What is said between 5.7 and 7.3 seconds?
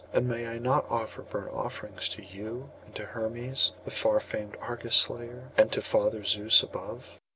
to Father Zeus above?